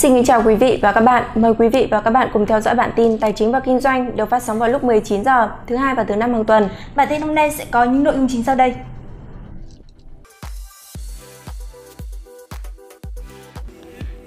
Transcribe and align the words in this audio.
Xin 0.00 0.14
kính 0.14 0.24
chào 0.24 0.42
quý 0.46 0.54
vị 0.54 0.78
và 0.82 0.92
các 0.92 1.00
bạn. 1.00 1.24
Mời 1.34 1.54
quý 1.58 1.68
vị 1.68 1.88
và 1.90 2.00
các 2.00 2.10
bạn 2.10 2.28
cùng 2.32 2.46
theo 2.46 2.60
dõi 2.60 2.74
bản 2.74 2.90
tin 2.96 3.18
Tài 3.18 3.32
chính 3.32 3.52
và 3.52 3.60
Kinh 3.60 3.80
doanh 3.80 4.16
được 4.16 4.30
phát 4.30 4.42
sóng 4.42 4.58
vào 4.58 4.68
lúc 4.68 4.84
19 4.84 5.24
giờ 5.24 5.50
thứ 5.66 5.76
hai 5.76 5.94
và 5.94 6.04
thứ 6.04 6.16
năm 6.16 6.32
hàng 6.32 6.44
tuần. 6.44 6.68
Bản 6.94 7.08
tin 7.10 7.20
hôm 7.20 7.34
nay 7.34 7.50
sẽ 7.50 7.64
có 7.70 7.84
những 7.84 8.04
nội 8.04 8.14
dung 8.16 8.26
chính 8.30 8.44
sau 8.44 8.54
đây. 8.54 8.74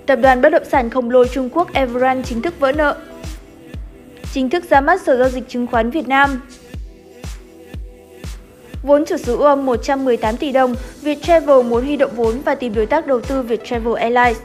Tập 0.05 0.15
đoàn 0.15 0.41
bất 0.41 0.49
động 0.49 0.65
sản 0.71 0.89
khổng 0.89 1.09
lồ 1.09 1.25
Trung 1.25 1.49
Quốc 1.49 1.73
Evergrande 1.73 2.23
chính 2.23 2.41
thức 2.41 2.59
vỡ 2.59 2.71
nợ. 2.71 2.97
Chính 4.33 4.49
thức 4.49 4.63
ra 4.69 4.81
mắt 4.81 5.01
Sở 5.01 5.17
giao 5.17 5.29
dịch 5.29 5.49
chứng 5.49 5.67
khoán 5.67 5.89
Việt 5.89 6.07
Nam. 6.07 6.41
Vốn 8.83 9.05
chủ 9.05 9.17
sở 9.17 9.35
hữu 9.35 9.55
118 9.55 10.37
tỷ 10.37 10.51
đồng, 10.51 10.75
Viettravel 11.01 11.63
muốn 11.63 11.83
huy 11.83 11.97
động 11.97 12.11
vốn 12.15 12.41
và 12.45 12.55
tìm 12.55 12.73
đối 12.73 12.85
tác 12.85 13.07
đầu 13.07 13.21
tư 13.21 13.41
Viettravel 13.41 13.95
Airlines. 13.95 14.37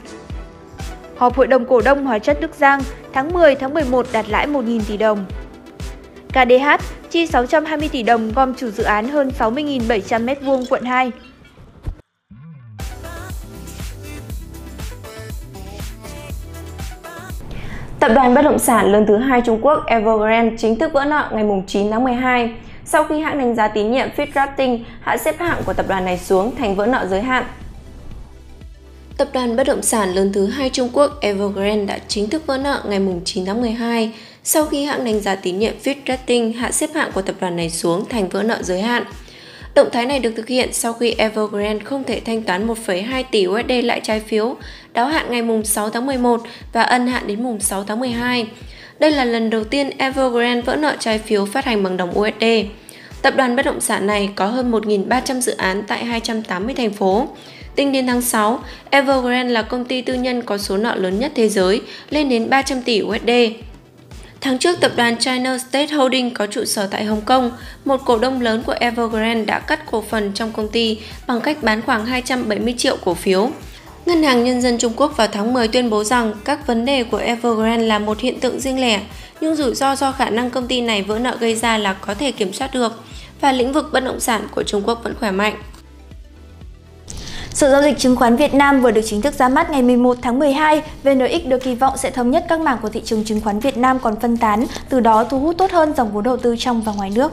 Họp 1.19 1.35
Hội 1.35 1.47
đồng 1.47 1.65
Cổ 1.65 1.81
đông 1.81 2.05
Hóa 2.05 2.19
chất 2.19 2.41
Đức 2.41 2.55
Giang 2.55 2.79
tháng 3.13 3.33
10 3.33 3.55
tháng 3.55 3.73
11 3.73 4.05
đạt 4.11 4.29
lãi 4.29 4.47
1.000 4.47 4.81
tỷ 4.87 4.97
đồng. 4.97 5.25
KDH 6.29 6.83
chi 7.09 7.27
620 7.27 7.89
tỷ 7.91 8.03
đồng 8.03 8.31
gom 8.33 8.53
chủ 8.55 8.69
dự 8.69 8.83
án 8.83 9.07
hơn 9.07 9.31
60.700 9.39 10.25
m2 10.25 10.65
quận 10.69 10.83
2. 10.83 11.11
Tập 17.99 18.11
đoàn 18.15 18.33
bất 18.33 18.41
động 18.41 18.59
sản 18.59 18.91
lớn 18.91 19.05
thứ 19.07 19.17
hai 19.17 19.41
Trung 19.45 19.59
Quốc, 19.61 19.85
Evergrande, 19.85 20.55
chính 20.57 20.79
thức 20.79 20.93
vỡ 20.93 21.05
nợ 21.05 21.29
ngày 21.33 21.63
9 21.67 21.91
tháng 21.91 22.03
12 22.03 22.51
sau 22.85 23.03
khi 23.03 23.19
hãng 23.19 23.39
đánh 23.39 23.55
giá 23.55 23.67
tín 23.67 23.91
nhiệm 23.91 24.07
Fitch 24.17 24.31
Ratings 24.35 24.81
hạ 25.01 25.17
xếp 25.17 25.39
hạng 25.39 25.61
của 25.65 25.73
tập 25.73 25.85
đoàn 25.89 26.05
này 26.05 26.17
xuống 26.17 26.55
thành 26.55 26.75
vỡ 26.75 26.85
nợ 26.85 27.07
giới 27.09 27.21
hạn. 27.21 27.43
Tập 29.19 29.29
đoàn 29.33 29.55
bất 29.55 29.67
động 29.67 29.83
sản 29.83 30.13
lớn 30.13 30.33
thứ 30.33 30.45
hai 30.45 30.69
Trung 30.69 30.89
Quốc 30.93 31.17
Evergrande 31.21 31.85
đã 31.85 31.99
chính 32.07 32.29
thức 32.29 32.45
vỡ 32.45 32.57
nợ 32.57 32.83
ngày 32.87 32.99
9 33.25 33.45
tháng 33.45 33.61
12 33.61 34.11
sau 34.43 34.65
khi 34.65 34.83
hãng 34.83 35.05
đánh 35.05 35.19
giá 35.19 35.35
tín 35.35 35.59
nhiệm 35.59 35.73
Fitch 35.83 35.95
Ratings 36.07 36.57
hạ 36.57 36.71
xếp 36.71 36.89
hạng 36.95 37.11
của 37.11 37.21
tập 37.21 37.35
đoàn 37.39 37.55
này 37.55 37.69
xuống 37.69 38.05
thành 38.09 38.29
vỡ 38.29 38.43
nợ 38.43 38.57
giới 38.61 38.81
hạn. 38.81 39.03
Động 39.75 39.87
thái 39.91 40.05
này 40.05 40.19
được 40.19 40.31
thực 40.35 40.47
hiện 40.47 40.73
sau 40.73 40.93
khi 40.93 41.11
Evergrande 41.17 41.85
không 41.85 42.03
thể 42.03 42.19
thanh 42.19 42.43
toán 42.43 42.67
1,2 42.67 43.23
tỷ 43.31 43.47
USD 43.47 43.71
lại 43.83 44.01
trái 44.03 44.19
phiếu, 44.19 44.55
đáo 44.93 45.05
hạn 45.05 45.25
ngày 45.29 45.63
6 45.63 45.89
tháng 45.89 46.05
11 46.05 46.41
và 46.73 46.81
ân 46.81 47.07
hạn 47.07 47.27
đến 47.27 47.59
6 47.59 47.83
tháng 47.83 47.99
12. 47.99 48.47
Đây 48.99 49.11
là 49.11 49.25
lần 49.25 49.49
đầu 49.49 49.63
tiên 49.63 49.89
Evergrande 49.97 50.61
vỡ 50.61 50.75
nợ 50.75 50.95
trái 50.99 51.19
phiếu 51.19 51.45
phát 51.45 51.65
hành 51.65 51.83
bằng 51.83 51.97
đồng 51.97 52.19
USD. 52.19 52.45
Tập 53.21 53.33
đoàn 53.37 53.55
bất 53.55 53.65
động 53.65 53.81
sản 53.81 54.07
này 54.07 54.29
có 54.35 54.45
hơn 54.45 54.71
1.300 54.71 55.39
dự 55.39 55.55
án 55.57 55.83
tại 55.87 56.05
280 56.05 56.75
thành 56.75 56.91
phố. 56.91 57.27
Tính 57.75 57.91
đến 57.91 58.07
tháng 58.07 58.21
6, 58.21 58.59
Evergrande 58.89 59.53
là 59.53 59.61
công 59.61 59.85
ty 59.85 60.01
tư 60.01 60.13
nhân 60.13 60.41
có 60.41 60.57
số 60.57 60.77
nợ 60.77 60.95
lớn 60.95 61.19
nhất 61.19 61.31
thế 61.35 61.49
giới, 61.49 61.81
lên 62.09 62.29
đến 62.29 62.49
300 62.49 62.81
tỷ 62.81 63.01
USD. 63.01 63.29
Tháng 64.41 64.57
trước, 64.57 64.79
tập 64.79 64.91
đoàn 64.95 65.17
China 65.17 65.57
State 65.57 65.87
Holding 65.87 66.33
có 66.33 66.47
trụ 66.47 66.65
sở 66.65 66.87
tại 66.87 67.05
Hồng 67.05 67.21
Kông, 67.21 67.51
một 67.85 68.01
cổ 68.05 68.17
đông 68.17 68.41
lớn 68.41 68.63
của 68.65 68.75
Evergrande 68.79 69.45
đã 69.45 69.59
cắt 69.59 69.91
cổ 69.91 70.03
phần 70.09 70.31
trong 70.33 70.51
công 70.51 70.67
ty 70.67 70.97
bằng 71.27 71.41
cách 71.41 71.63
bán 71.63 71.81
khoảng 71.81 72.05
270 72.05 72.75
triệu 72.77 72.97
cổ 73.05 73.13
phiếu. 73.13 73.49
Ngân 74.05 74.23
hàng 74.23 74.43
Nhân 74.43 74.61
dân 74.61 74.77
Trung 74.77 74.93
Quốc 74.95 75.17
vào 75.17 75.27
tháng 75.27 75.53
10 75.53 75.67
tuyên 75.67 75.89
bố 75.89 76.03
rằng 76.03 76.33
các 76.45 76.67
vấn 76.67 76.85
đề 76.85 77.03
của 77.03 77.17
Evergrande 77.17 77.85
là 77.85 77.99
một 77.99 78.19
hiện 78.19 78.39
tượng 78.39 78.59
riêng 78.59 78.81
lẻ, 78.81 79.01
nhưng 79.41 79.55
rủi 79.55 79.75
ro 79.75 79.95
do 79.95 80.11
khả 80.11 80.29
năng 80.29 80.49
công 80.49 80.67
ty 80.67 80.81
này 80.81 81.01
vỡ 81.01 81.19
nợ 81.19 81.37
gây 81.39 81.55
ra 81.55 81.77
là 81.77 81.93
có 81.93 82.13
thể 82.13 82.31
kiểm 82.31 82.53
soát 82.53 82.73
được, 82.73 83.03
và 83.41 83.51
lĩnh 83.51 83.73
vực 83.73 83.89
bất 83.93 84.03
động 84.03 84.19
sản 84.19 84.47
của 84.51 84.63
Trung 84.63 84.81
Quốc 84.85 85.03
vẫn 85.03 85.13
khỏe 85.19 85.31
mạnh. 85.31 85.55
Sở 87.53 87.69
giao 87.69 87.81
dịch 87.81 87.97
chứng 87.97 88.15
khoán 88.15 88.35
Việt 88.35 88.53
Nam 88.53 88.81
vừa 88.81 88.91
được 88.91 89.01
chính 89.05 89.21
thức 89.21 89.33
ra 89.33 89.49
mắt 89.49 89.69
ngày 89.69 89.81
11 89.81 90.17
tháng 90.21 90.39
12. 90.39 90.83
VNX 91.03 91.45
được 91.45 91.63
kỳ 91.63 91.75
vọng 91.75 91.97
sẽ 91.97 92.11
thống 92.11 92.31
nhất 92.31 92.45
các 92.49 92.59
mảng 92.59 92.77
của 92.81 92.89
thị 92.89 93.01
trường 93.05 93.23
chứng 93.23 93.41
khoán 93.41 93.59
Việt 93.59 93.77
Nam 93.77 93.99
còn 93.99 94.19
phân 94.19 94.37
tán, 94.37 94.65
từ 94.89 94.99
đó 94.99 95.23
thu 95.23 95.39
hút 95.39 95.57
tốt 95.57 95.71
hơn 95.71 95.93
dòng 95.97 96.11
vốn 96.11 96.23
đầu 96.23 96.37
tư 96.37 96.55
trong 96.59 96.81
và 96.81 96.91
ngoài 96.91 97.11
nước. 97.15 97.31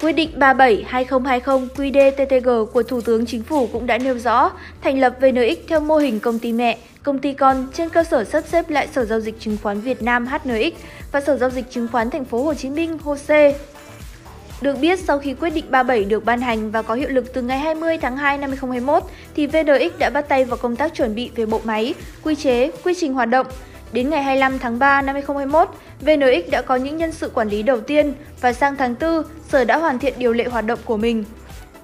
Quyết 0.00 0.12
định 0.12 0.30
37-2020-QDTTG 0.38 2.66
của 2.66 2.82
Thủ 2.82 3.00
tướng 3.00 3.26
Chính 3.26 3.42
phủ 3.42 3.68
cũng 3.72 3.86
đã 3.86 3.98
nêu 3.98 4.18
rõ 4.18 4.50
thành 4.82 5.00
lập 5.00 5.16
VNX 5.20 5.58
theo 5.68 5.80
mô 5.80 5.96
hình 5.96 6.20
công 6.20 6.38
ty 6.38 6.52
mẹ, 6.52 6.78
công 7.02 7.18
ty 7.18 7.32
con 7.32 7.66
trên 7.74 7.88
cơ 7.88 8.04
sở 8.04 8.24
sắp 8.24 8.44
xếp 8.52 8.70
lại 8.70 8.88
Sở 8.94 9.04
giao 9.04 9.20
dịch 9.20 9.40
chứng 9.40 9.56
khoán 9.62 9.80
Việt 9.80 10.02
Nam 10.02 10.26
HNX 10.26 10.72
và 11.12 11.20
Sở 11.20 11.36
giao 11.36 11.50
dịch 11.50 11.70
chứng 11.70 11.88
khoán 11.92 12.10
Thành 12.10 12.24
phố 12.24 12.42
Hồ 12.42 12.54
Chí 12.54 12.70
Minh 12.70 12.98
HOSE 12.98 13.54
được 14.60 14.78
biết, 14.80 14.98
sau 14.98 15.18
khi 15.18 15.34
quyết 15.34 15.50
định 15.50 15.64
37 15.70 16.04
được 16.04 16.24
ban 16.24 16.40
hành 16.40 16.70
và 16.70 16.82
có 16.82 16.94
hiệu 16.94 17.08
lực 17.08 17.32
từ 17.32 17.42
ngày 17.42 17.58
20 17.58 17.98
tháng 17.98 18.16
2 18.16 18.38
năm 18.38 18.50
2021, 18.50 19.02
thì 19.34 19.46
VNX 19.46 19.98
đã 19.98 20.10
bắt 20.10 20.28
tay 20.28 20.44
vào 20.44 20.56
công 20.56 20.76
tác 20.76 20.94
chuẩn 20.94 21.14
bị 21.14 21.30
về 21.36 21.46
bộ 21.46 21.60
máy, 21.64 21.94
quy 22.24 22.34
chế, 22.34 22.70
quy 22.84 22.94
trình 23.00 23.14
hoạt 23.14 23.28
động. 23.28 23.46
Đến 23.92 24.10
ngày 24.10 24.22
25 24.22 24.58
tháng 24.58 24.78
3 24.78 25.02
năm 25.02 25.14
2021, 25.14 25.68
VNX 26.00 26.50
đã 26.50 26.62
có 26.62 26.76
những 26.76 26.96
nhân 26.96 27.12
sự 27.12 27.30
quản 27.34 27.48
lý 27.48 27.62
đầu 27.62 27.80
tiên 27.80 28.14
và 28.40 28.52
sang 28.52 28.76
tháng 28.76 28.94
4, 29.00 29.22
Sở 29.48 29.64
đã 29.64 29.76
hoàn 29.76 29.98
thiện 29.98 30.14
điều 30.18 30.32
lệ 30.32 30.44
hoạt 30.44 30.66
động 30.66 30.78
của 30.84 30.96
mình. 30.96 31.24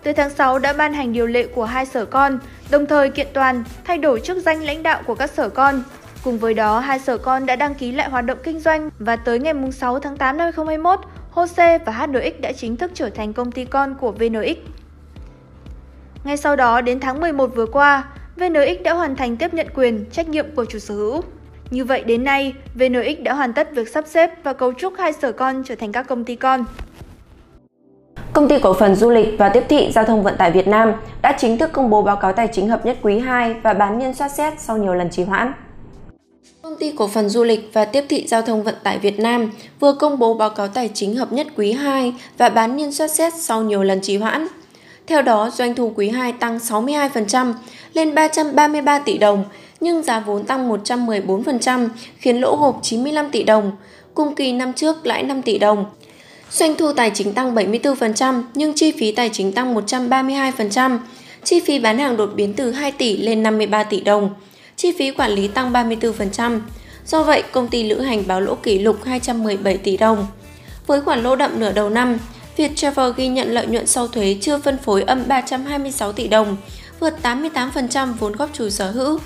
Từ 0.03 0.13
tháng 0.13 0.31
6 0.31 0.59
đã 0.59 0.73
ban 0.73 0.95
hành 0.95 1.13
điều 1.13 1.27
lệ 1.27 1.47
của 1.55 1.65
hai 1.65 1.87
sở 1.87 2.05
con, 2.05 2.39
đồng 2.71 2.87
thời 2.87 3.11
kiện 3.11 3.27
toàn, 3.33 3.65
thay 3.85 3.99
đổi 3.99 4.21
chức 4.21 4.37
danh 4.43 4.63
lãnh 4.65 4.83
đạo 4.83 5.03
của 5.07 5.15
các 5.15 5.31
sở 5.31 5.49
con. 5.49 5.83
Cùng 6.25 6.39
với 6.39 6.55
đó, 6.55 6.81
hai 6.81 6.99
sở 6.99 7.19
con 7.19 7.47
đã 7.47 7.57
đăng 7.57 7.75
ký 7.75 7.93
lại 7.93 8.11
hoạt 8.11 8.25
động 8.25 8.39
kinh 8.43 8.61
doanh 8.61 8.91
và 8.99 9.17
tới 9.17 9.39
ngày 9.39 9.55
6 9.73 10.01
tháng 10.01 10.17
8 10.17 10.39
năm 10.39 10.45
2021, 10.45 11.01
HOSE 11.35 11.79
và 11.79 11.93
HNX 11.93 12.41
đã 12.41 12.53
chính 12.53 12.77
thức 12.77 12.91
trở 12.95 13.11
thành 13.11 13.33
công 13.33 13.53
ty 13.53 13.65
con 13.65 13.95
của 13.95 14.13
VNX. 14.13 14.57
Ngay 16.25 16.37
sau 16.37 16.57
đó, 16.57 16.81
đến 16.81 17.01
tháng 17.01 17.21
11 17.21 17.51
vừa 17.55 17.67
qua, 17.67 18.05
VNX 18.37 18.83
đã 18.85 18.95
hoàn 18.95 19.17
thành 19.17 19.37
tiếp 19.37 19.55
nhận 19.55 19.67
quyền, 19.75 20.05
trách 20.11 20.29
nhiệm 20.29 20.47
của 20.57 20.65
chủ 20.65 20.79
sở 20.79 20.95
hữu. 20.95 21.23
Như 21.71 21.85
vậy 21.85 22.05
đến 22.05 22.25
nay, 22.25 22.55
VNX 22.75 23.23
đã 23.23 23.35
hoàn 23.35 23.53
tất 23.53 23.73
việc 23.73 23.89
sắp 23.89 24.05
xếp 24.07 24.45
và 24.45 24.53
cấu 24.53 24.73
trúc 24.73 24.95
hai 24.99 25.13
sở 25.13 25.33
con 25.33 25.63
trở 25.65 25.75
thành 25.75 25.93
các 25.93 26.03
công 26.03 26.25
ty 26.25 26.37
con. 26.37 26.65
Công 28.33 28.49
ty 28.49 28.59
cổ 28.59 28.75
phần 28.75 28.95
du 28.95 29.11
lịch 29.11 29.29
và 29.39 29.49
tiếp 29.49 29.63
thị 29.69 29.93
giao 29.93 30.05
thông 30.05 30.23
vận 30.23 30.37
tải 30.37 30.51
Việt 30.51 30.69
Nam 30.69 30.93
đã 31.23 31.37
chính 31.39 31.59
thức 31.59 31.73
công 31.73 31.91
bố 31.91 32.03
báo 32.03 32.17
cáo 32.17 32.33
tài 32.33 32.49
chính 32.53 32.69
hợp 32.69 32.87
nhất 32.87 32.97
quý 33.03 33.19
2 33.19 33.55
và 33.63 33.75
bán 33.75 33.99
niên 33.99 34.15
soát 34.15 34.29
xét 34.29 34.61
sau 34.61 34.79
nhiều 34.79 34.95
lần 34.95 35.11
trì 35.11 35.25
hoãn. 35.25 35.53
Công 36.63 36.77
ty 36.77 36.93
cổ 36.97 37.09
phần 37.09 37.29
du 37.29 37.45
lịch 37.45 37.71
và 37.73 37.85
tiếp 37.85 38.05
thị 38.09 38.27
giao 38.27 38.43
thông 38.43 38.63
vận 38.63 38.75
tải 38.83 38.99
Việt 38.99 39.19
Nam 39.19 39.51
vừa 39.81 39.93
công 39.93 40.19
bố 40.19 40.35
báo 40.35 40.51
cáo 40.51 40.69
tài 40.69 40.91
chính 40.95 41.17
hợp 41.17 41.33
nhất 41.33 41.47
quý 41.57 41.73
2 41.73 42.15
và 42.39 42.49
bán 42.49 42.77
niên 42.77 42.93
soát 42.93 43.09
xét 43.09 43.33
sau 43.35 43.63
nhiều 43.63 43.83
lần 43.83 44.01
trì 44.01 44.17
hoãn. 44.17 44.47
Theo 45.07 45.23
đó, 45.23 45.51
doanh 45.51 45.75
thu 45.75 45.93
quý 45.97 46.09
2 46.09 46.33
tăng 46.33 46.59
62% 46.59 47.53
lên 47.93 48.15
333 48.15 48.99
tỷ 48.99 49.19
đồng, 49.19 49.45
nhưng 49.81 50.03
giá 50.03 50.21
vốn 50.21 50.45
tăng 50.45 50.71
114% 50.71 51.89
khiến 52.19 52.41
lỗ 52.41 52.57
gộp 52.57 52.79
95 52.83 53.31
tỷ 53.31 53.43
đồng, 53.43 53.73
cùng 54.15 54.35
kỳ 54.35 54.53
năm 54.53 54.73
trước 54.73 55.07
lãi 55.07 55.23
5 55.23 55.43
tỷ 55.43 55.59
đồng. 55.59 55.85
Doanh 56.51 56.75
thu 56.77 56.93
tài 56.93 57.11
chính 57.11 57.33
tăng 57.33 57.55
74% 57.55 58.43
nhưng 58.55 58.73
chi 58.75 58.93
phí 58.93 59.13
tài 59.13 59.31
chính 59.33 59.53
tăng 59.53 59.75
132%, 59.75 60.99
chi 61.45 61.61
phí 61.61 61.79
bán 61.79 61.99
hàng 61.99 62.17
đột 62.17 62.31
biến 62.35 62.55
từ 62.55 62.71
2 62.71 62.93
tỷ 62.93 63.17
lên 63.17 63.43
53 63.43 63.85
tỷ 63.85 64.01
đồng 64.01 64.31
chi 64.77 64.93
phí 64.99 65.11
quản 65.11 65.31
lý 65.31 65.49
tăng 65.49 65.73
34%. 65.73 66.61
Do 67.07 67.23
vậy, 67.23 67.43
công 67.53 67.69
ty 67.69 67.83
lữ 67.83 68.01
hành 68.01 68.27
báo 68.27 68.41
lỗ 68.41 68.55
kỷ 68.55 68.79
lục 68.79 69.05
217 69.05 69.77
tỷ 69.77 69.97
đồng. 69.97 70.27
Với 70.87 71.01
khoản 71.01 71.23
lỗ 71.23 71.37
đậm 71.37 71.61
nửa 71.61 71.73
đầu 71.73 71.91
năm, 71.91 72.19
Viettravel 72.57 73.13
ghi 73.17 73.29
nhận 73.29 73.53
lợi 73.53 73.67
nhuận 73.67 73.87
sau 73.87 74.09
thuế 74.09 74.37
chưa 74.41 74.59
phân 74.59 74.79
phối 74.79 75.03
âm 75.03 75.23
326 75.29 76.13
tỷ 76.13 76.29
đồng, 76.29 76.57
vượt 77.01 77.15
88% 77.23 78.13
vốn 78.13 78.33
góp 78.33 78.51
chủ 78.53 78.71
sở 78.71 78.91
hữu. 78.91 79.19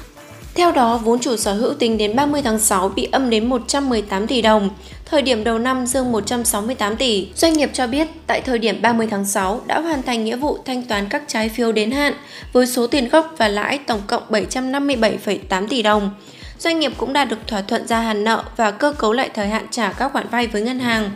Theo 0.54 0.72
đó, 0.72 0.98
vốn 0.98 1.18
chủ 1.18 1.36
sở 1.36 1.54
hữu 1.54 1.74
tính 1.74 1.98
đến 1.98 2.16
30 2.16 2.42
tháng 2.42 2.58
6 2.58 2.88
bị 2.88 3.08
âm 3.12 3.30
đến 3.30 3.48
118 3.48 4.26
tỷ 4.26 4.42
đồng, 4.42 4.70
thời 5.10 5.22
điểm 5.22 5.44
đầu 5.44 5.58
năm 5.58 5.86
dương 5.86 6.12
168 6.12 6.96
tỷ. 6.96 7.28
Doanh 7.34 7.52
nghiệp 7.52 7.70
cho 7.72 7.86
biết, 7.86 8.08
tại 8.26 8.40
thời 8.40 8.58
điểm 8.58 8.82
30 8.82 9.06
tháng 9.10 9.24
6 9.24 9.60
đã 9.66 9.80
hoàn 9.80 10.02
thành 10.02 10.24
nghĩa 10.24 10.36
vụ 10.36 10.58
thanh 10.64 10.82
toán 10.82 11.08
các 11.08 11.22
trái 11.26 11.48
phiếu 11.48 11.72
đến 11.72 11.90
hạn 11.90 12.14
với 12.52 12.66
số 12.66 12.86
tiền 12.86 13.08
gốc 13.08 13.34
và 13.38 13.48
lãi 13.48 13.78
tổng 13.78 14.00
cộng 14.06 14.22
757,8 14.30 15.68
tỷ 15.68 15.82
đồng. 15.82 16.10
Doanh 16.58 16.80
nghiệp 16.80 16.92
cũng 16.96 17.12
đã 17.12 17.24
được 17.24 17.46
thỏa 17.46 17.62
thuận 17.62 17.88
gia 17.88 18.00
hạn 18.00 18.24
nợ 18.24 18.44
và 18.56 18.70
cơ 18.70 18.92
cấu 18.92 19.12
lại 19.12 19.30
thời 19.34 19.48
hạn 19.48 19.66
trả 19.70 19.92
các 19.92 20.12
khoản 20.12 20.28
vay 20.28 20.46
với 20.46 20.62
ngân 20.62 20.78
hàng. 20.78 21.10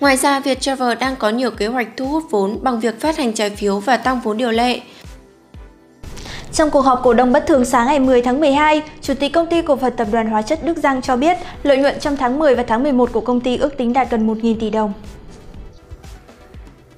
Ngoài 0.00 0.16
ra, 0.16 0.40
Viettravel 0.40 0.98
đang 0.98 1.16
có 1.16 1.30
nhiều 1.30 1.50
kế 1.50 1.66
hoạch 1.66 1.88
thu 1.96 2.06
hút 2.06 2.24
vốn 2.30 2.58
bằng 2.62 2.80
việc 2.80 3.00
phát 3.00 3.16
hành 3.16 3.32
trái 3.32 3.50
phiếu 3.50 3.78
và 3.78 3.96
tăng 3.96 4.20
vốn 4.20 4.36
điều 4.36 4.50
lệ. 4.50 4.80
Trong 6.52 6.70
cuộc 6.70 6.80
họp 6.80 7.00
cổ 7.02 7.14
đông 7.14 7.32
bất 7.32 7.46
thường 7.46 7.64
sáng 7.64 7.86
ngày 7.86 7.98
10 7.98 8.22
tháng 8.22 8.40
12, 8.40 8.82
Chủ 9.02 9.14
tịch 9.14 9.32
công 9.32 9.46
ty 9.46 9.62
cổ 9.62 9.76
phần 9.76 9.96
tập 9.96 10.08
đoàn 10.12 10.26
hóa 10.26 10.42
chất 10.42 10.64
Đức 10.64 10.76
Giang 10.76 11.02
cho 11.02 11.16
biết 11.16 11.38
lợi 11.62 11.76
nhuận 11.76 12.00
trong 12.00 12.16
tháng 12.16 12.38
10 12.38 12.54
và 12.54 12.62
tháng 12.62 12.82
11 12.82 13.12
của 13.12 13.20
công 13.20 13.40
ty 13.40 13.56
ước 13.56 13.76
tính 13.76 13.92
đạt 13.92 14.10
gần 14.10 14.26
1.000 14.26 14.60
tỷ 14.60 14.70
đồng. 14.70 14.92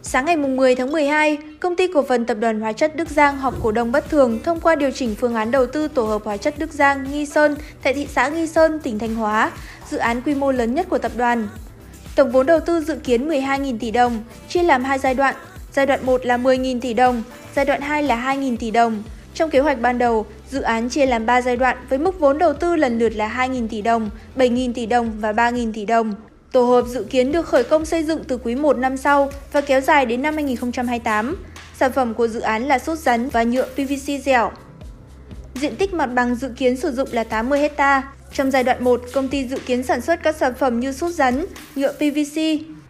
Sáng 0.02 0.25
ngày 0.25 0.37
10 0.37 0.75
tháng 0.75 0.93
12, 0.93 1.38
công 1.60 1.76
ty 1.76 1.87
cổ 1.94 2.02
phần 2.08 2.25
tập 2.25 2.37
đoàn 2.40 2.60
hóa 2.60 2.72
chất 2.72 2.96
Đức 2.96 3.08
Giang 3.08 3.38
họp 3.38 3.62
cổ 3.62 3.72
đông 3.72 3.93
bất 3.93 4.10
thường 4.10 4.38
thông 4.44 4.60
qua 4.60 4.75
điều 4.75 4.90
chỉnh 4.90 5.14
phương 5.20 5.34
án 5.34 5.50
đầu 5.50 5.66
tư 5.66 5.88
tổ 5.88 6.04
hợp 6.04 6.22
hóa 6.25 6.37
chất 6.37 6.58
Đức 6.58 6.72
Giang 6.72 7.12
Nghi 7.12 7.26
Sơn 7.26 7.56
tại 7.82 7.94
thị 7.94 8.06
xã 8.14 8.28
Nghi 8.28 8.46
Sơn, 8.46 8.78
tỉnh 8.78 8.99
Thanh 8.99 9.14
Hóa, 9.14 9.50
dự 9.90 9.99
án 9.99 10.22
quy 10.22 10.34
mô 10.34 10.52
lớn 10.52 10.75
nhất 10.75 10.87
của 10.88 10.99
tập 10.99 11.12
đoàn. 11.16 11.49
Tổng 12.16 12.31
vốn 12.31 12.46
đầu 12.46 12.60
tư 12.60 12.81
dự 12.81 12.96
kiến 12.96 13.28
12.000 13.28 13.78
tỷ 13.78 13.90
đồng, 13.90 14.22
chia 14.49 14.62
làm 14.62 14.84
hai 14.84 14.99
giai 14.99 15.14
đoạn. 15.14 15.34
Giai 15.72 15.87
đoạn 15.87 16.00
1 16.06 16.26
là 16.26 16.37
10.000 16.37 16.81
tỷ 16.81 16.94
đồng, 16.94 17.22
giai 17.56 17.64
đoạn 17.64 17.81
2 17.81 18.02
là 18.02 18.34
2.000 18.34 18.56
tỷ 18.56 18.70
đồng. 18.70 19.02
Trong 19.34 19.50
kế 19.50 19.61
hoạch 19.61 19.81
ban 19.81 19.99
đầu, 19.99 20.26
dự 20.50 20.61
án 20.61 20.88
chia 20.88 21.06
làm 21.06 21.26
3 21.26 21.43
giai 21.43 21.56
đoạn 21.56 21.76
với 21.88 21.99
mức 21.99 22.20
vốn 22.20 22.38
đầu 22.38 22.52
tư 22.52 22.76
lần 22.76 22.99
lượt 22.99 23.12
là 23.17 23.46
2.000 23.49 23.69
tỷ 23.69 23.82
đồng, 23.82 24.11
7.000 24.37 24.73
tỷ 24.73 24.87
đồng 24.87 25.11
và 25.20 25.32
3.000 25.32 25.73
tỷ 25.73 25.84
đồng. 25.84 26.14
Tổ 26.52 26.64
hợp 26.64 26.87
dự 26.87 27.05
kiến 27.05 27.32
được 27.32 27.46
khởi 27.46 27.64
công 27.64 27.84
xây 27.84 28.02
dựng 28.02 28.25
từ 28.29 28.38
quý 28.38 28.55
1 28.55 28.79
năm 28.79 28.96
sau 28.96 29.31
và 29.52 29.61
kéo 29.61 29.81
dài 29.81 30.06
đến 30.06 30.23
năm 30.23 30.34
2028. 30.34 31.37
Sản 31.76 31.93
phẩm 31.93 32.14
của 32.14 32.29
dự 32.29 32.40
án 32.40 32.62
là 32.62 32.79
sốt 32.79 32.99
rắn 32.99 33.29
và 33.29 33.43
nhựa 33.43 33.67
PVC 33.75 34.25
dẻo. 34.25 34.50
Diện 35.55 35.76
tích 35.76 35.94
mặt 35.94 36.06
bằng 36.06 36.35
dự 36.35 36.49
kiến 36.56 36.76
sử 36.76 36.93
dụng 36.93 37.08
là 37.12 37.25
80 37.25 37.61
hecta. 37.61 38.02
Trong 38.32 38.50
giai 38.50 38.64
đoạn 38.64 38.85
1, 38.85 39.02
công 39.12 39.28
ty 39.28 39.49
dự 39.49 39.58
kiến 39.67 39.82
sản 39.82 40.00
xuất 40.00 40.23
các 40.23 40.37
sản 40.37 40.52
phẩm 40.58 40.81
như 40.81 40.93
sốt 40.93 41.11
rắn, 41.11 41.44
nhựa 41.76 41.93
PVC, 41.93 42.40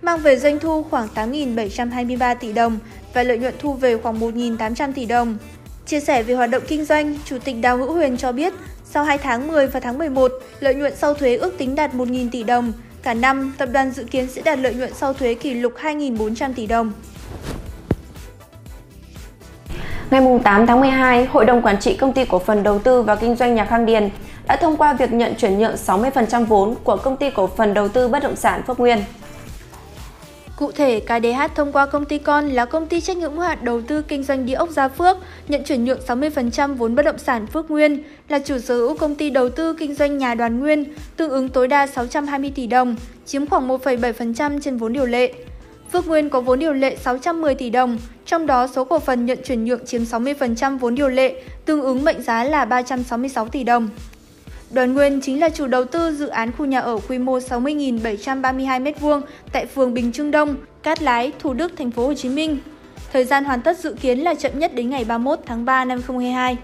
mang 0.02 0.18
về 0.18 0.38
doanh 0.38 0.58
thu 0.58 0.82
khoảng 0.82 1.08
8.723 1.14 2.34
tỷ 2.34 2.52
đồng 2.52 2.78
và 3.14 3.22
lợi 3.22 3.38
nhuận 3.38 3.54
thu 3.58 3.74
về 3.74 3.96
khoảng 3.96 4.20
1.800 4.20 4.92
tỷ 4.92 5.06
đồng. 5.06 5.38
Chia 5.86 6.00
sẻ 6.00 6.22
về 6.22 6.34
hoạt 6.34 6.50
động 6.50 6.62
kinh 6.68 6.84
doanh, 6.84 7.14
Chủ 7.24 7.38
tịch 7.44 7.56
Đào 7.60 7.76
Hữu 7.76 7.92
Huyền 7.92 8.16
cho 8.16 8.32
biết, 8.32 8.52
sau 8.84 9.04
2 9.04 9.18
tháng 9.18 9.48
10 9.48 9.66
và 9.66 9.80
tháng 9.80 9.98
11, 9.98 10.32
lợi 10.60 10.74
nhuận 10.74 10.96
sau 10.96 11.14
thuế 11.14 11.36
ước 11.36 11.58
tính 11.58 11.74
đạt 11.74 11.94
1.000 11.94 12.28
tỷ 12.32 12.42
đồng. 12.42 12.72
Cả 13.02 13.14
năm, 13.14 13.54
tập 13.58 13.68
đoàn 13.72 13.90
dự 13.90 14.04
kiến 14.04 14.28
sẽ 14.28 14.42
đạt 14.42 14.58
lợi 14.58 14.74
nhuận 14.74 14.94
sau 14.94 15.12
thuế 15.12 15.34
kỷ 15.34 15.54
lục 15.54 15.72
2.400 15.82 16.52
tỷ 16.54 16.66
đồng. 16.66 16.92
Ngày 20.10 20.22
8 20.44 20.66
tháng 20.66 20.80
12, 20.80 21.24
Hội 21.24 21.44
đồng 21.44 21.62
Quản 21.62 21.80
trị 21.80 21.96
Công 21.96 22.12
ty 22.12 22.24
Cổ 22.24 22.38
phần 22.38 22.62
Đầu 22.62 22.78
tư 22.78 23.02
và 23.02 23.16
Kinh 23.16 23.36
doanh 23.36 23.54
Nhà 23.54 23.64
Khang 23.64 23.86
Điền 23.86 24.10
đã 24.46 24.56
thông 24.56 24.76
qua 24.76 24.92
việc 24.92 25.12
nhận 25.12 25.34
chuyển 25.34 25.58
nhượng 25.58 25.74
60% 25.86 26.44
vốn 26.44 26.74
của 26.84 26.96
Công 26.96 27.16
ty 27.16 27.30
Cổ 27.30 27.46
phần 27.46 27.74
Đầu 27.74 27.88
tư 27.88 28.08
Bất 28.08 28.22
động 28.22 28.36
sản 28.36 28.62
Phước 28.66 28.80
Nguyên. 28.80 28.98
Cụ 30.62 30.72
thể, 30.72 31.00
KDH 31.00 31.54
thông 31.54 31.72
qua 31.72 31.86
công 31.86 32.04
ty 32.04 32.18
con 32.18 32.48
là 32.48 32.64
công 32.64 32.86
ty 32.86 33.00
trách 33.00 33.16
nhiệm 33.16 33.32
hữu 33.32 33.40
hạn 33.40 33.58
đầu 33.62 33.80
tư 33.80 34.02
kinh 34.02 34.22
doanh 34.22 34.46
địa 34.46 34.54
ốc 34.54 34.70
Gia 34.70 34.88
Phước, 34.88 35.16
nhận 35.48 35.64
chuyển 35.64 35.84
nhượng 35.84 36.00
60% 36.06 36.74
vốn 36.74 36.94
bất 36.94 37.02
động 37.02 37.18
sản 37.18 37.46
Phước 37.46 37.70
Nguyên, 37.70 38.02
là 38.28 38.38
chủ 38.38 38.58
sở 38.58 38.74
hữu 38.74 38.96
công 38.96 39.14
ty 39.14 39.30
đầu 39.30 39.48
tư 39.48 39.74
kinh 39.78 39.94
doanh 39.94 40.18
nhà 40.18 40.34
Đoàn 40.34 40.60
Nguyên, 40.60 40.84
tương 41.16 41.30
ứng 41.30 41.48
tối 41.48 41.68
đa 41.68 41.86
620 41.86 42.52
tỷ 42.54 42.66
đồng, 42.66 42.96
chiếm 43.26 43.46
khoảng 43.46 43.68
1,7% 43.68 44.60
trên 44.60 44.76
vốn 44.76 44.92
điều 44.92 45.06
lệ. 45.06 45.32
Phước 45.92 46.06
Nguyên 46.06 46.30
có 46.30 46.40
vốn 46.40 46.58
điều 46.58 46.72
lệ 46.72 46.96
610 46.96 47.54
tỷ 47.54 47.70
đồng, 47.70 47.98
trong 48.26 48.46
đó 48.46 48.66
số 48.66 48.84
cổ 48.84 48.98
phần 48.98 49.26
nhận 49.26 49.38
chuyển 49.44 49.64
nhượng 49.64 49.86
chiếm 49.86 50.02
60% 50.02 50.78
vốn 50.78 50.94
điều 50.94 51.08
lệ, 51.08 51.42
tương 51.64 51.82
ứng 51.82 52.04
mệnh 52.04 52.22
giá 52.22 52.44
là 52.44 52.64
366 52.64 53.48
tỷ 53.48 53.64
đồng. 53.64 53.88
Đoàn 54.72 54.94
Nguyên 54.94 55.20
chính 55.20 55.40
là 55.40 55.48
chủ 55.48 55.66
đầu 55.66 55.84
tư 55.84 56.14
dự 56.14 56.28
án 56.28 56.50
khu 56.58 56.64
nhà 56.64 56.80
ở 56.80 56.98
quy 57.08 57.18
mô 57.18 57.38
60.732 57.38 58.82
m2 58.82 59.20
tại 59.52 59.66
phường 59.66 59.94
Bình 59.94 60.12
Trưng 60.12 60.30
Đông, 60.30 60.56
Cát 60.82 61.02
Lái, 61.02 61.32
Thủ 61.38 61.52
Đức, 61.52 61.72
thành 61.78 61.90
phố 61.90 62.06
Hồ 62.06 62.14
Chí 62.14 62.28
Minh. 62.28 62.58
Thời 63.12 63.24
gian 63.24 63.44
hoàn 63.44 63.60
tất 63.60 63.78
dự 63.78 63.94
kiến 64.00 64.18
là 64.18 64.34
chậm 64.34 64.58
nhất 64.58 64.74
đến 64.74 64.90
ngày 64.90 65.04
31 65.04 65.38
tháng 65.46 65.64
3 65.64 65.84
năm 65.84 65.98
2022. 65.98 66.56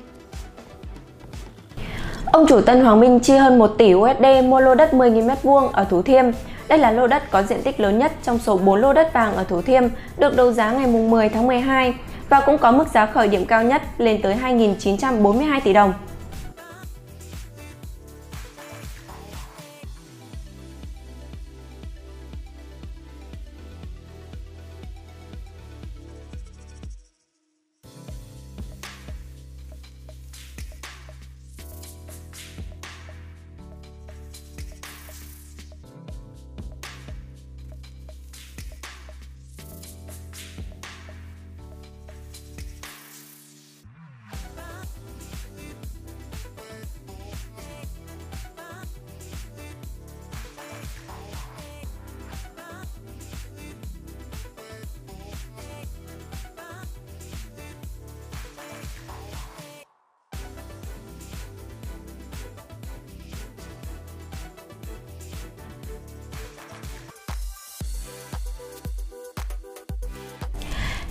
Ông 2.33 2.47
chủ 2.49 2.61
Tân 2.61 2.81
Hoàng 2.81 3.01
Minh 3.01 3.21
chi 3.21 3.37
hơn 3.37 3.59
1 3.59 3.75
tỷ 3.79 3.95
USD 3.95 4.25
mua 4.45 4.61
lô 4.61 4.75
đất 4.75 4.93
10.000 4.93 5.27
m2 5.27 5.69
ở 5.69 5.85
Thủ 5.85 6.03
Thiêm. 6.03 6.25
Đây 6.69 6.79
là 6.79 6.91
lô 6.91 7.07
đất 7.07 7.31
có 7.31 7.43
diện 7.43 7.63
tích 7.63 7.81
lớn 7.81 7.99
nhất 7.99 8.13
trong 8.23 8.39
số 8.39 8.57
4 8.57 8.81
lô 8.81 8.93
đất 8.93 9.13
vàng 9.13 9.35
ở 9.35 9.45
Thủ 9.45 9.63
Thiêm, 9.63 9.83
được 10.19 10.37
đấu 10.37 10.53
giá 10.53 10.73
ngày 10.73 10.87
10 10.87 11.29
tháng 11.29 11.47
12 11.47 11.95
và 12.29 12.41
cũng 12.41 12.59
có 12.59 12.73
mức 12.73 12.89
giá 12.95 13.07
khởi 13.07 13.29
điểm 13.29 13.45
cao 13.45 13.63
nhất 13.63 13.83
lên 13.99 14.23
tới 14.23 14.37
2.942 14.43 15.61
tỷ 15.65 15.73
đồng. 15.73 15.93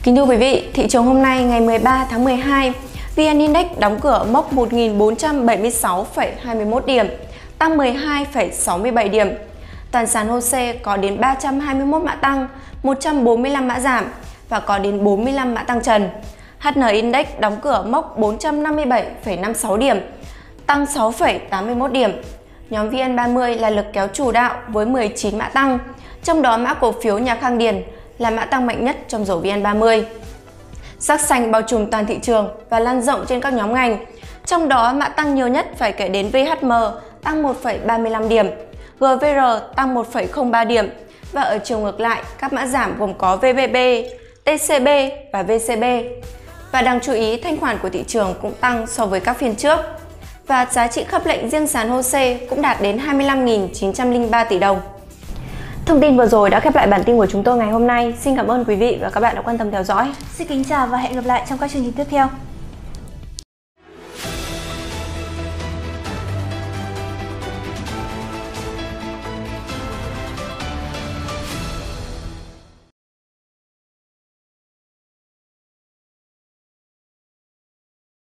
Kính 0.07 0.15
thưa 0.15 0.23
quý 0.23 0.37
vị, 0.37 0.63
thị 0.73 0.87
trường 0.87 1.05
hôm 1.05 1.21
nay 1.21 1.43
ngày 1.43 1.61
13 1.61 2.07
tháng 2.09 2.23
12, 2.23 2.73
VN 3.15 3.39
Index 3.39 3.65
đóng 3.79 3.99
cửa 4.01 4.25
mốc 4.31 4.53
1.476,21 4.53 6.85
điểm, 6.85 7.07
tăng 7.57 7.77
12,67 7.77 9.09
điểm. 9.09 9.29
Toàn 9.91 10.07
sàn 10.07 10.27
HOSE 10.27 10.73
có 10.73 10.97
đến 10.97 11.19
321 11.19 12.03
mã 12.03 12.15
tăng, 12.15 12.47
145 12.83 13.67
mã 13.67 13.79
giảm 13.79 14.05
và 14.49 14.59
có 14.59 14.79
đến 14.79 15.03
45 15.03 15.53
mã 15.53 15.63
tăng 15.63 15.81
trần. 15.81 16.09
HN 16.59 16.87
Index 16.87 17.27
đóng 17.39 17.57
cửa 17.61 17.85
mốc 17.87 18.19
457,56 18.19 19.77
điểm, 19.77 19.97
tăng 20.65 20.85
6,81 20.85 21.91
điểm. 21.91 22.11
Nhóm 22.69 22.89
VN30 22.89 23.59
là 23.59 23.69
lực 23.69 23.85
kéo 23.93 24.07
chủ 24.13 24.31
đạo 24.31 24.55
với 24.67 24.85
19 24.85 25.37
mã 25.37 25.49
tăng, 25.49 25.79
trong 26.23 26.41
đó 26.41 26.57
mã 26.57 26.73
cổ 26.73 26.93
phiếu 27.01 27.19
nhà 27.19 27.35
Khang 27.35 27.57
Điền 27.57 27.83
là 28.17 28.29
mã 28.29 28.45
tăng 28.45 28.65
mạnh 28.65 28.85
nhất 28.85 28.97
trong 29.07 29.25
rổ 29.25 29.41
VN30. 29.41 30.03
Sắc 30.99 31.21
xanh 31.21 31.51
bao 31.51 31.61
trùm 31.61 31.89
toàn 31.89 32.05
thị 32.05 32.19
trường 32.21 32.49
và 32.69 32.79
lan 32.79 33.01
rộng 33.01 33.25
trên 33.27 33.41
các 33.41 33.53
nhóm 33.53 33.73
ngành. 33.73 34.05
Trong 34.45 34.69
đó 34.69 34.93
mã 34.93 35.09
tăng 35.09 35.35
nhiều 35.35 35.47
nhất 35.47 35.67
phải 35.77 35.91
kể 35.91 36.09
đến 36.09 36.29
VHM 36.29 36.71
tăng 37.23 37.43
1,35 37.43 38.27
điểm, 38.27 38.47
GVR 38.99 39.75
tăng 39.75 39.95
1,03 39.95 40.67
điểm 40.67 40.89
và 41.31 41.41
ở 41.41 41.59
chiều 41.63 41.79
ngược 41.79 41.99
lại 41.99 42.21
các 42.39 42.53
mã 42.53 42.65
giảm 42.65 42.97
gồm 42.99 43.13
có 43.13 43.35
VVB, 43.35 43.77
TCB 44.43 44.87
và 45.33 45.43
VCB. 45.43 45.83
Và 46.71 46.81
đáng 46.81 46.99
chú 46.99 47.13
ý 47.13 47.37
thanh 47.37 47.57
khoản 47.57 47.77
của 47.81 47.89
thị 47.89 48.03
trường 48.07 48.35
cũng 48.41 48.53
tăng 48.53 48.87
so 48.87 49.05
với 49.05 49.19
các 49.19 49.37
phiên 49.37 49.55
trước. 49.55 49.79
Và 50.47 50.65
giá 50.71 50.87
trị 50.87 51.03
khớp 51.03 51.25
lệnh 51.25 51.49
riêng 51.49 51.67
sàn 51.67 51.89
HOSE 51.89 52.37
cũng 52.49 52.61
đạt 52.61 52.81
đến 52.81 52.97
25.903 52.97 54.45
tỷ 54.49 54.59
đồng. 54.59 54.79
Thông 55.87 56.01
tin 56.01 56.17
vừa 56.17 56.27
rồi 56.27 56.49
đã 56.49 56.59
khép 56.59 56.75
lại 56.75 56.87
bản 56.87 57.03
tin 57.03 57.17
của 57.17 57.25
chúng 57.25 57.43
tôi 57.43 57.57
ngày 57.57 57.71
hôm 57.71 57.87
nay. 57.87 58.13
Xin 58.21 58.35
cảm 58.35 58.47
ơn 58.47 58.65
quý 58.65 58.75
vị 58.75 58.97
và 59.01 59.09
các 59.09 59.19
bạn 59.19 59.35
đã 59.35 59.41
quan 59.41 59.57
tâm 59.57 59.71
theo 59.71 59.83
dõi. 59.83 60.11
Xin 60.33 60.47
kính 60.47 60.63
chào 60.63 60.87
và 60.87 60.97
hẹn 60.97 61.15
gặp 61.15 61.25
lại 61.25 61.45
trong 61.49 61.57
các 61.57 61.71
chương 61.71 61.83
trình 61.83 61.93
tiếp 61.93 62.03
theo. 62.09 62.27